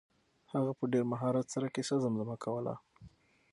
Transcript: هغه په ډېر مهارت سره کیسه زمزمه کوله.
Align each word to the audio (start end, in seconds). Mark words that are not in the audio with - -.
هغه 0.53 0.71
په 0.79 0.85
ډېر 0.91 1.03
مهارت 1.11 1.45
سره 1.53 1.67
کیسه 1.75 1.95
زمزمه 2.03 2.35
کوله. 2.43 2.73